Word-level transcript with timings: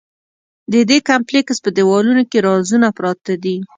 د 0.71 0.73
دې 0.89 0.97
کمپلېکس 1.09 1.57
په 1.61 1.69
دیوالونو 1.77 2.21
کې 2.29 2.37
رازونه 2.47 2.87
پراته 2.97 3.33
دي. 3.43 3.57